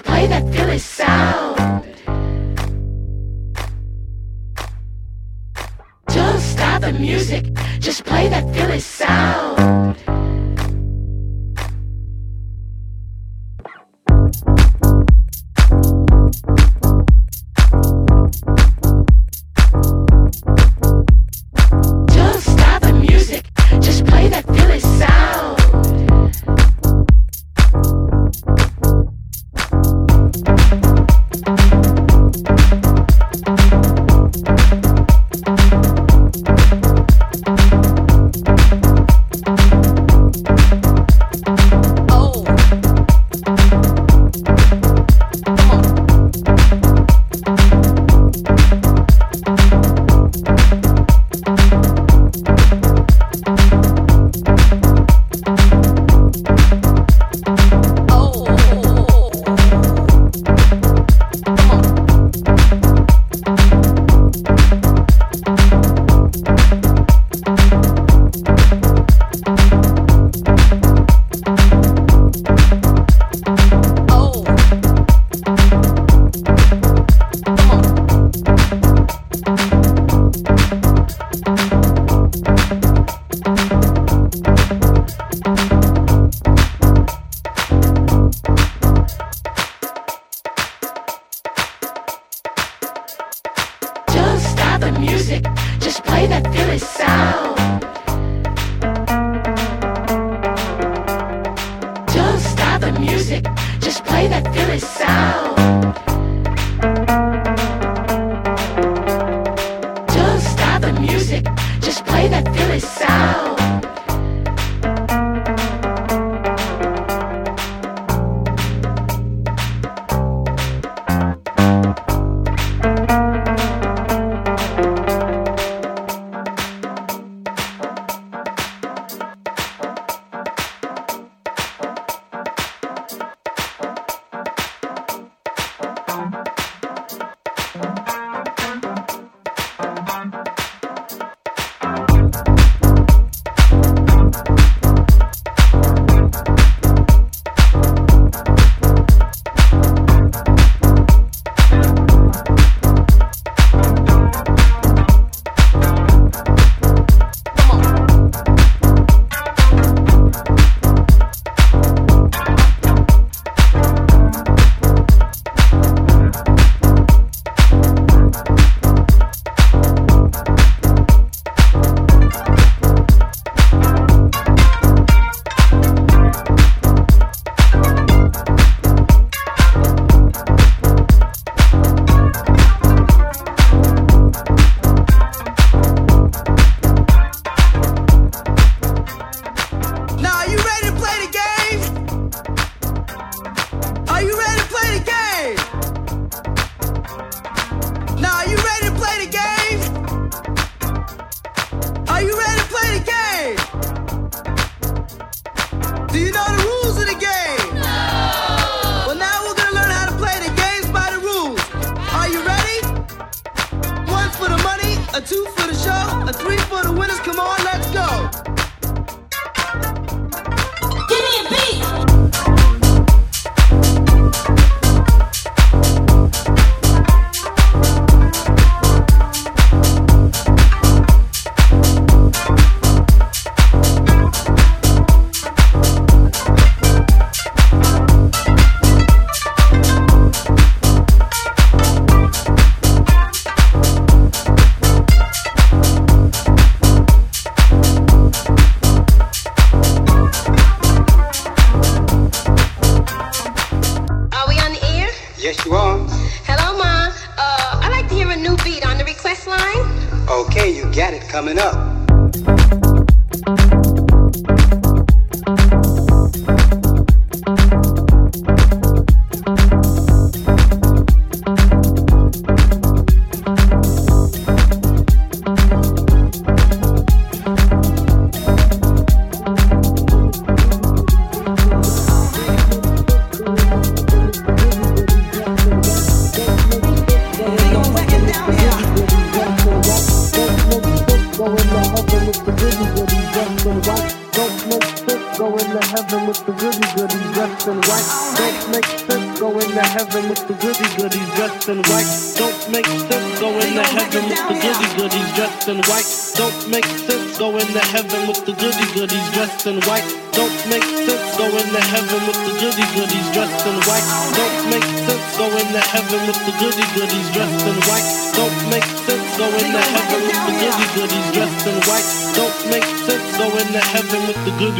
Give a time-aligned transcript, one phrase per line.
[0.00, 1.37] play that Philly sound.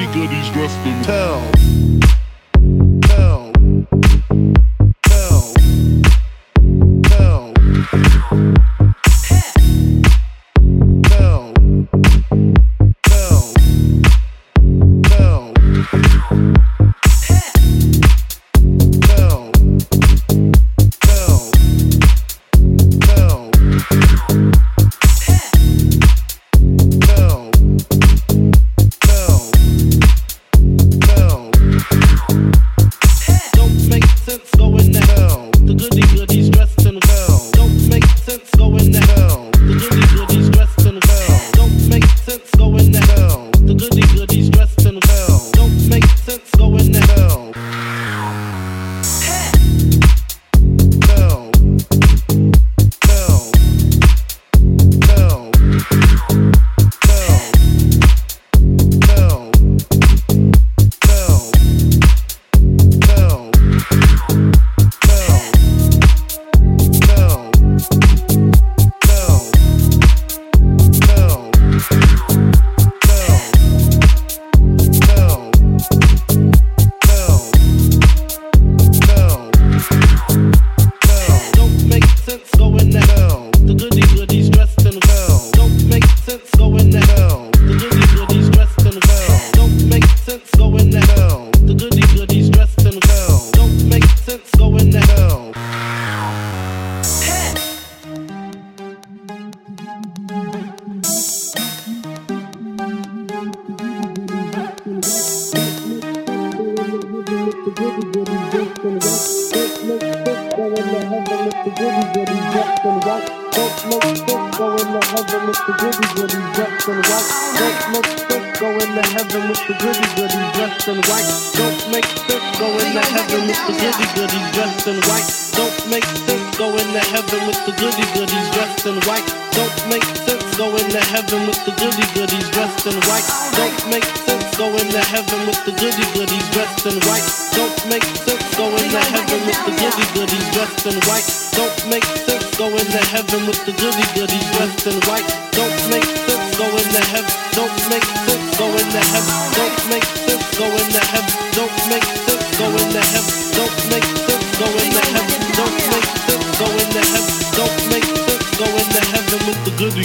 [0.06, 1.57] Goodies dressed in.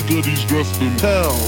[0.01, 1.47] goodies, dressed in hell.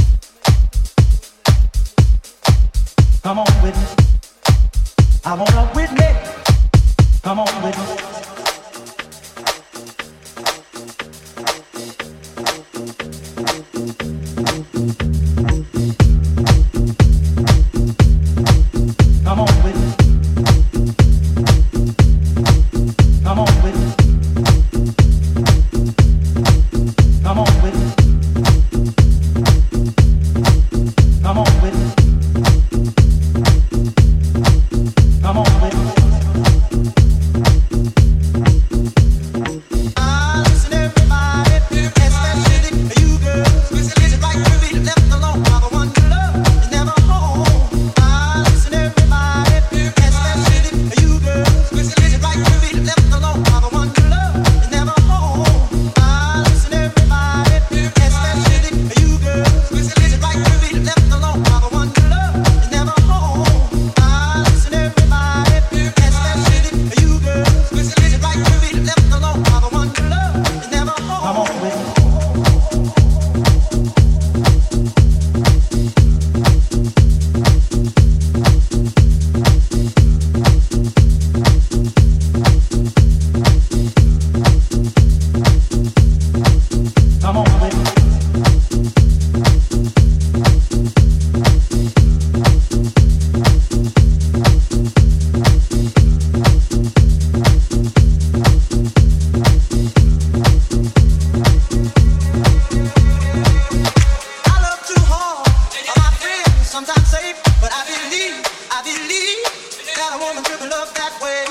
[106.71, 108.39] sometimes safe, but I believe,
[108.71, 109.43] I believe
[109.91, 111.50] that a woman could love that way.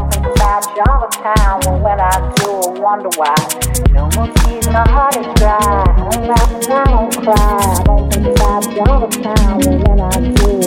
[0.79, 1.59] all the time.
[1.65, 3.35] Well, when I do, I wonder why.
[3.91, 5.57] No more tears, my heart is dry.
[5.59, 6.29] I don't
[6.69, 7.35] I don't cry.
[7.35, 9.59] I don't think about all the time.
[9.59, 10.60] Well, when I do,